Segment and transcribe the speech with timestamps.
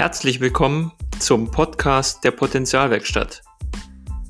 [0.00, 3.42] Herzlich willkommen zum Podcast der Potenzialwerkstatt.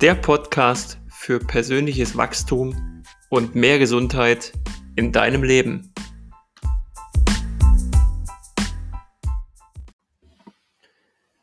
[0.01, 4.51] Der Podcast für persönliches Wachstum und mehr Gesundheit
[4.97, 5.93] in deinem Leben.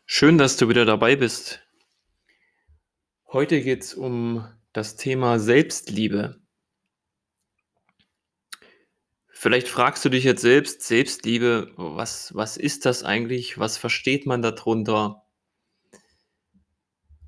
[0.04, 1.66] Schön, dass du wieder dabei bist.
[3.32, 6.38] Heute geht es um das Thema Selbstliebe.
[9.40, 13.56] Vielleicht fragst du dich jetzt selbst, Selbstliebe, was, was ist das eigentlich?
[13.56, 15.22] Was versteht man darunter?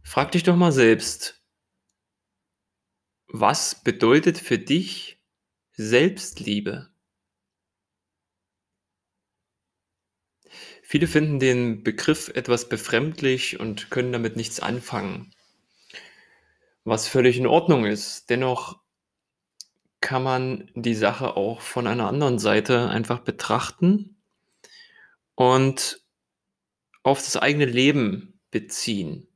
[0.02, 1.40] Frag dich doch mal selbst,
[3.28, 5.22] was bedeutet für dich
[5.70, 6.92] Selbstliebe?
[10.82, 15.32] Viele finden den Begriff etwas befremdlich und können damit nichts anfangen,
[16.82, 18.30] was völlig in Ordnung ist.
[18.30, 18.80] Dennoch
[20.00, 24.16] kann man die Sache auch von einer anderen Seite einfach betrachten
[25.34, 26.02] und
[27.02, 29.26] auf das eigene Leben beziehen.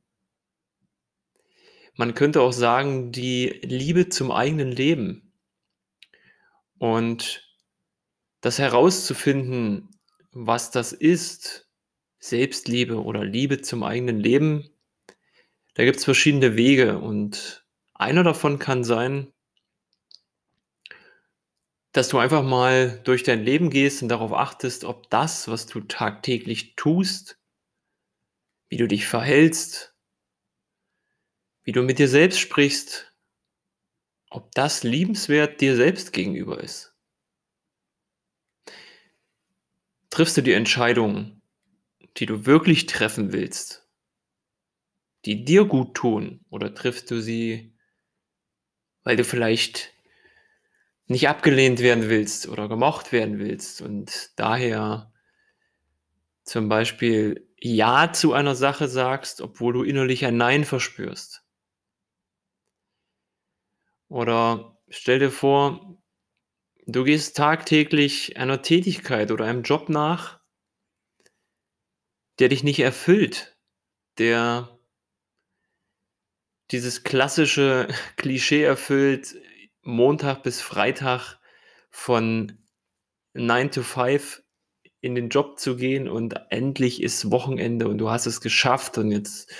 [1.95, 5.33] Man könnte auch sagen, die Liebe zum eigenen Leben.
[6.77, 7.49] Und
[8.41, 9.89] das herauszufinden,
[10.31, 11.69] was das ist,
[12.19, 14.69] Selbstliebe oder Liebe zum eigenen Leben,
[15.75, 16.99] da gibt es verschiedene Wege.
[16.99, 19.31] Und einer davon kann sein,
[21.95, 25.79] dass du einfach mal durch dein Leben gehst und darauf achtest, ob das, was du
[25.79, 27.39] tagtäglich tust,
[28.67, 29.95] wie du dich verhältst,
[31.63, 33.15] wie du mit dir selbst sprichst,
[34.29, 36.93] ob das liebenswert dir selbst gegenüber ist.
[40.09, 41.41] Triffst du die Entscheidungen,
[42.17, 43.87] die du wirklich treffen willst,
[45.23, 47.73] die dir gut tun, oder triffst du sie,
[49.03, 49.94] weil du vielleicht
[51.07, 55.11] nicht abgelehnt werden willst oder gemocht werden willst und daher
[56.43, 61.43] zum Beispiel Ja zu einer Sache sagst, obwohl du innerlich ein Nein verspürst.
[64.07, 65.97] Oder stell dir vor,
[66.85, 70.39] du gehst tagtäglich einer Tätigkeit oder einem Job nach,
[72.39, 73.57] der dich nicht erfüllt,
[74.17, 74.79] der
[76.71, 77.87] dieses klassische
[78.17, 79.35] Klischee erfüllt,
[79.85, 81.37] Montag bis Freitag
[81.91, 82.57] von
[83.33, 84.41] 9 to 5
[85.01, 89.11] in den Job zu gehen und endlich ist Wochenende und du hast es geschafft und
[89.11, 89.53] jetzt,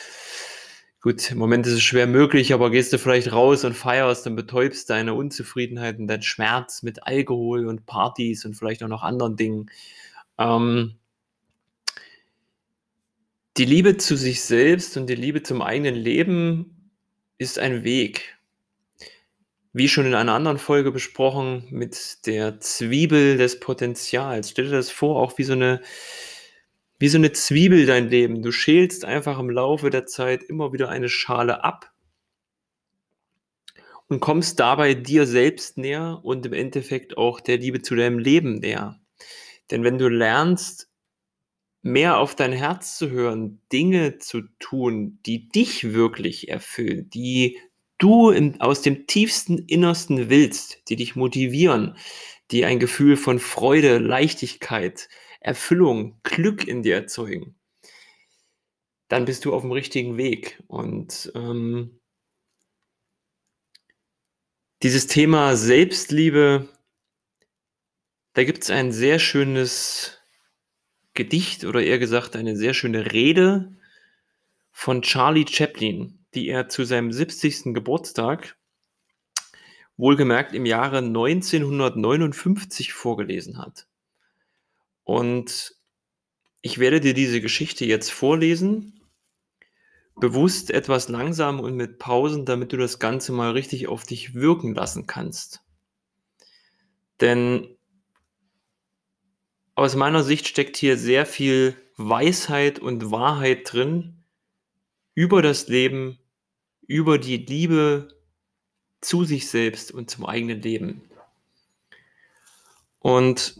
[1.01, 4.35] gut, im Moment ist es schwer möglich, aber gehst du vielleicht raus und feierst und
[4.35, 9.35] betäubst deine Unzufriedenheit und deinen Schmerz mit Alkohol und Partys und vielleicht auch noch anderen
[9.35, 9.69] Dingen.
[10.39, 10.95] Ähm,
[13.57, 16.91] die Liebe zu sich selbst und die Liebe zum eigenen Leben
[17.37, 18.34] ist ein Weg
[19.75, 24.51] wie schon in einer anderen Folge besprochen, mit der Zwiebel des Potenzials.
[24.51, 25.81] Stell dir das vor, auch wie so eine,
[26.97, 28.41] wie so eine Zwiebel dein Leben.
[28.41, 31.91] Du schälst einfach im Laufe der Zeit immer wieder eine Schale ab
[34.07, 38.59] und kommst dabei dir selbst näher und im Endeffekt auch der Liebe zu deinem Leben
[38.59, 39.01] näher.
[39.71, 40.89] Denn wenn du lernst,
[41.81, 47.59] mehr auf dein Herz zu hören, Dinge zu tun, die dich wirklich erfüllen, die
[47.97, 51.97] du in, aus dem tiefsten Innersten willst, die dich motivieren,
[52.51, 57.55] die ein Gefühl von Freude, Leichtigkeit, Erfüllung, Glück in dir erzeugen,
[59.07, 60.61] dann bist du auf dem richtigen Weg.
[60.67, 61.99] Und ähm,
[64.83, 66.69] dieses Thema Selbstliebe,
[68.33, 70.19] da gibt es ein sehr schönes
[71.13, 73.77] Gedicht oder eher gesagt eine sehr schöne Rede
[74.71, 77.73] von Charlie Chaplin die er zu seinem 70.
[77.73, 78.57] Geburtstag,
[79.97, 83.87] wohlgemerkt im Jahre 1959 vorgelesen hat.
[85.03, 85.75] Und
[86.61, 88.99] ich werde dir diese Geschichte jetzt vorlesen,
[90.15, 94.73] bewusst etwas langsam und mit Pausen, damit du das Ganze mal richtig auf dich wirken
[94.73, 95.61] lassen kannst.
[97.21, 97.75] Denn
[99.75, 104.23] aus meiner Sicht steckt hier sehr viel Weisheit und Wahrheit drin
[105.13, 106.19] über das Leben,
[106.87, 108.07] über die Liebe
[109.01, 111.01] zu sich selbst und zum eigenen Leben.
[112.99, 113.59] Und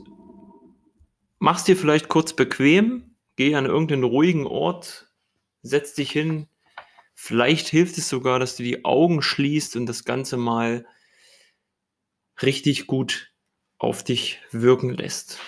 [1.40, 5.12] mach's dir vielleicht kurz bequem, geh an irgendeinen ruhigen Ort,
[5.62, 6.48] setz dich hin.
[7.14, 10.86] Vielleicht hilft es sogar, dass du die Augen schließt und das Ganze mal
[12.42, 13.32] richtig gut
[13.78, 15.40] auf dich wirken lässt.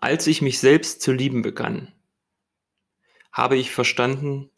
[0.00, 1.92] Als ich mich selbst zu lieben begann,
[3.38, 4.50] habe ich verstanden,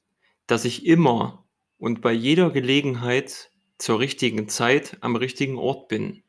[0.46, 1.44] dass ich immer
[1.76, 6.22] und bei jeder Gelegenheit zur richtigen Zeit am richtigen Ort bin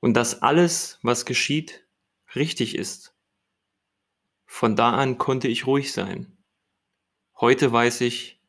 [0.00, 1.86] und dass alles, was geschieht,
[2.34, 3.14] richtig ist.
[4.44, 6.36] Von da an konnte ich ruhig sein.
[7.38, 8.40] Heute weiß ich,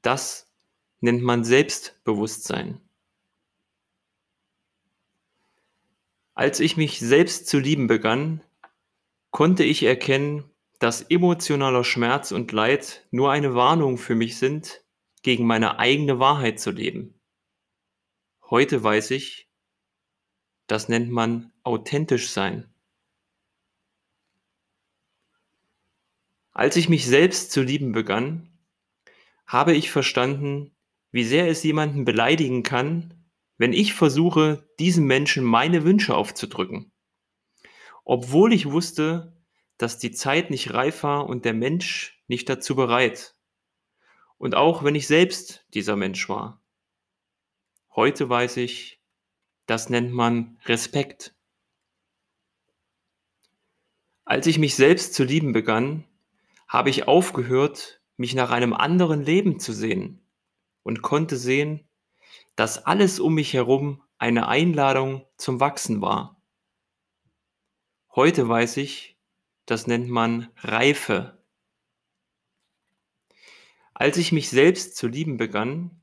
[0.00, 0.48] das
[1.00, 2.80] nennt man Selbstbewusstsein.
[6.34, 8.44] Als ich mich selbst zu lieben begann,
[9.32, 14.84] konnte ich erkennen, dass emotionaler Schmerz und Leid nur eine Warnung für mich sind,
[15.22, 17.20] gegen meine eigene Wahrheit zu leben.
[18.48, 19.50] Heute weiß ich,
[20.66, 22.72] das nennt man authentisch sein.
[26.52, 28.56] Als ich mich selbst zu lieben begann,
[29.46, 30.74] habe ich verstanden,
[31.10, 36.92] wie sehr es jemanden beleidigen kann, wenn ich versuche, diesem Menschen meine Wünsche aufzudrücken.
[38.04, 39.35] Obwohl ich wusste,
[39.78, 43.34] dass die Zeit nicht reif war und der Mensch nicht dazu bereit.
[44.38, 46.62] Und auch wenn ich selbst dieser Mensch war.
[47.94, 49.00] Heute weiß ich,
[49.66, 51.34] das nennt man Respekt.
[54.24, 56.04] Als ich mich selbst zu lieben begann,
[56.68, 60.20] habe ich aufgehört, mich nach einem anderen Leben zu sehen
[60.82, 61.88] und konnte sehen,
[62.56, 66.40] dass alles um mich herum eine Einladung zum Wachsen war.
[68.14, 69.15] Heute weiß ich,
[69.66, 71.42] das nennt man Reife.
[73.92, 76.00] Als ich mich selbst zu lieben begann,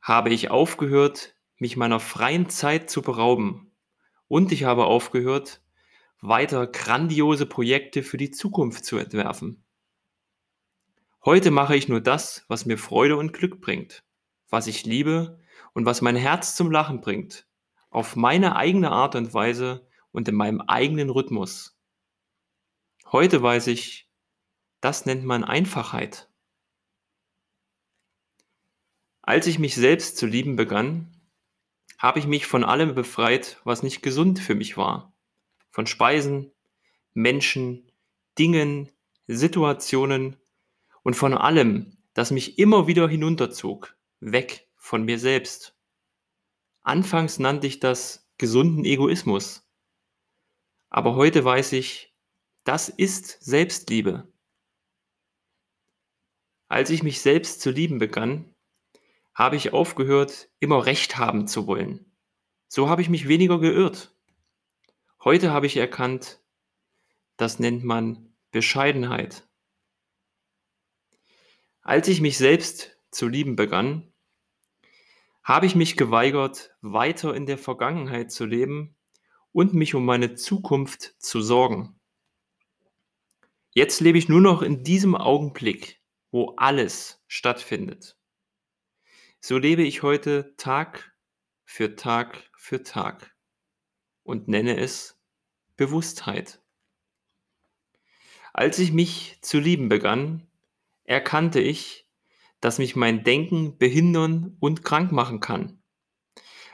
[0.00, 3.72] habe ich aufgehört, mich meiner freien Zeit zu berauben.
[4.28, 5.62] Und ich habe aufgehört,
[6.20, 9.64] weiter grandiose Projekte für die Zukunft zu entwerfen.
[11.24, 14.04] Heute mache ich nur das, was mir Freude und Glück bringt,
[14.48, 15.38] was ich liebe
[15.72, 17.46] und was mein Herz zum Lachen bringt,
[17.90, 21.78] auf meine eigene Art und Weise und in meinem eigenen Rhythmus.
[23.12, 24.10] Heute weiß ich,
[24.80, 26.30] das nennt man Einfachheit.
[29.20, 31.14] Als ich mich selbst zu lieben begann,
[31.98, 35.14] habe ich mich von allem befreit, was nicht gesund für mich war.
[35.68, 36.52] Von Speisen,
[37.12, 37.92] Menschen,
[38.38, 38.90] Dingen,
[39.26, 40.38] Situationen
[41.02, 45.76] und von allem, das mich immer wieder hinunterzog, weg von mir selbst.
[46.80, 49.68] Anfangs nannte ich das gesunden Egoismus.
[50.88, 52.11] Aber heute weiß ich,
[52.64, 54.32] das ist Selbstliebe.
[56.68, 58.54] Als ich mich selbst zu lieben begann,
[59.34, 62.12] habe ich aufgehört, immer Recht haben zu wollen.
[62.68, 64.16] So habe ich mich weniger geirrt.
[65.24, 66.40] Heute habe ich erkannt,
[67.36, 69.48] das nennt man Bescheidenheit.
[71.82, 74.12] Als ich mich selbst zu lieben begann,
[75.42, 78.96] habe ich mich geweigert, weiter in der Vergangenheit zu leben
[79.50, 82.00] und mich um meine Zukunft zu sorgen.
[83.74, 88.18] Jetzt lebe ich nur noch in diesem Augenblick, wo alles stattfindet.
[89.40, 91.16] So lebe ich heute Tag
[91.64, 93.34] für Tag für Tag
[94.24, 95.18] und nenne es
[95.76, 96.60] Bewusstheit.
[98.52, 100.46] Als ich mich zu lieben begann,
[101.04, 102.06] erkannte ich,
[102.60, 105.82] dass mich mein Denken behindern und krank machen kann.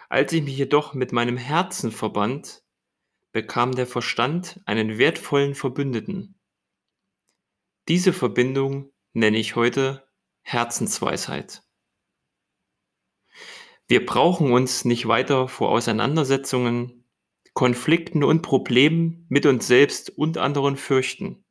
[0.09, 2.65] Als ich mich jedoch mit meinem Herzen verband,
[3.31, 6.38] bekam der Verstand einen wertvollen Verbündeten.
[7.89, 10.07] Diese Verbindung nenne ich heute
[10.43, 11.63] Herzensweisheit.
[13.87, 17.09] Wir brauchen uns nicht weiter vor Auseinandersetzungen,
[17.55, 21.47] Konflikten und Problemen mit uns selbst und anderen fürchten.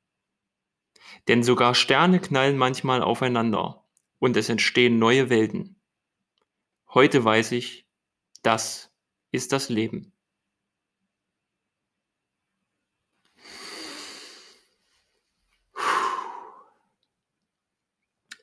[1.27, 3.89] Denn sogar Sterne knallen manchmal aufeinander
[4.19, 5.81] und es entstehen neue Welten.
[6.93, 7.89] Heute weiß ich,
[8.43, 8.93] das
[9.31, 10.13] ist das Leben.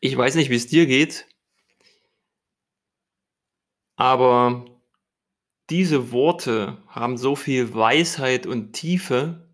[0.04, 1.26] Ich weiß nicht, wie es dir geht,
[3.96, 4.66] aber
[5.70, 9.49] diese Worte haben so viel Weisheit und Tiefe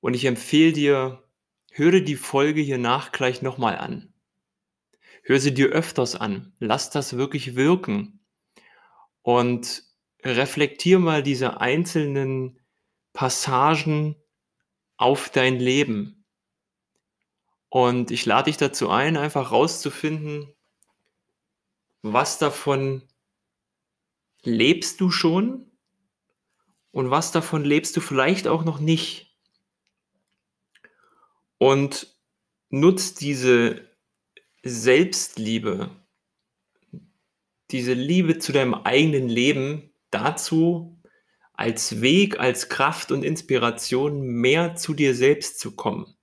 [0.00, 1.22] und ich empfehle dir,
[1.70, 4.12] höre die Folge hier nach gleich nochmal an.
[5.22, 6.52] Hör sie dir öfters an.
[6.58, 8.26] Lass das wirklich wirken.
[9.22, 9.84] Und
[10.24, 12.58] reflektier mal diese einzelnen
[13.12, 14.16] Passagen
[14.96, 16.25] auf dein Leben.
[17.68, 20.52] Und ich lade dich dazu ein, einfach rauszufinden,
[22.02, 23.02] was davon
[24.42, 25.70] lebst du schon
[26.92, 29.36] und was davon lebst du vielleicht auch noch nicht.
[31.58, 32.14] Und
[32.68, 33.90] nutzt diese
[34.62, 35.90] Selbstliebe,
[37.70, 41.00] diese Liebe zu deinem eigenen Leben dazu,
[41.54, 46.15] als Weg, als Kraft und Inspiration mehr zu dir selbst zu kommen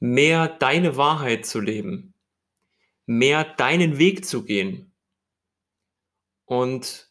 [0.00, 2.14] mehr deine Wahrheit zu leben,
[3.06, 4.92] mehr deinen Weg zu gehen.
[6.46, 7.08] Und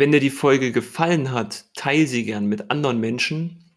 [0.00, 3.76] wenn dir die Folge gefallen hat, teile sie gern mit anderen Menschen,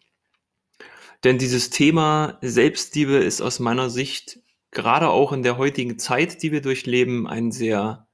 [1.22, 4.40] denn dieses Thema Selbstliebe ist aus meiner Sicht
[4.70, 8.08] gerade auch in der heutigen Zeit, die wir durchleben, ein sehr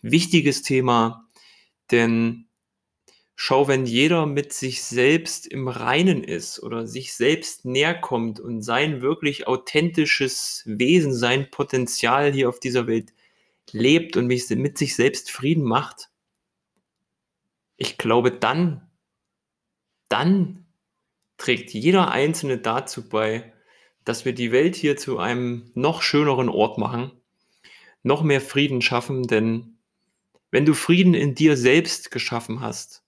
[0.00, 1.28] wichtiges Thema,
[1.90, 2.48] denn
[3.36, 8.62] schau, wenn jeder mit sich selbst im Reinen ist oder sich selbst näher kommt und
[8.62, 13.12] sein wirklich authentisches Wesen, sein Potenzial hier auf dieser Welt
[13.70, 16.08] lebt und mit sich selbst Frieden macht,
[17.76, 18.90] ich glaube, dann,
[20.08, 20.66] dann
[21.36, 23.52] trägt jeder Einzelne dazu bei,
[24.04, 27.10] dass wir die Welt hier zu einem noch schöneren Ort machen,
[28.02, 29.78] noch mehr Frieden schaffen, denn
[30.50, 33.02] wenn du Frieden in dir selbst geschaffen hast,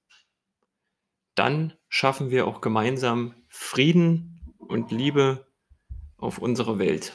[1.35, 5.46] dann schaffen wir auch gemeinsam Frieden und Liebe
[6.16, 7.14] auf unserer Welt.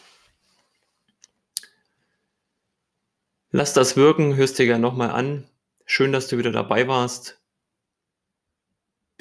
[3.49, 5.49] Lass das wirken, hörst dir gerne nochmal an.
[5.85, 7.40] Schön, dass du wieder dabei warst.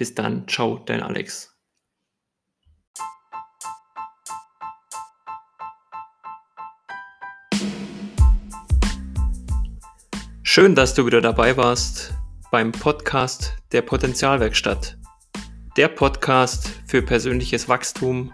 [0.00, 1.54] Bis dann, ciao, dein Alex.
[10.42, 12.14] Schön, dass du wieder dabei warst
[12.50, 14.96] beim Podcast der Potenzialwerkstatt.
[15.76, 18.32] Der Podcast für persönliches Wachstum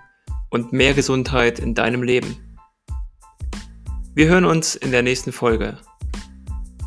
[0.50, 2.56] und mehr Gesundheit in deinem Leben.
[4.14, 5.78] Wir hören uns in der nächsten Folge.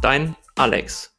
[0.02, 1.19] Dein Alex.